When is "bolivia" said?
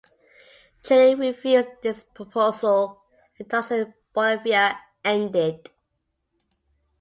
4.15-4.75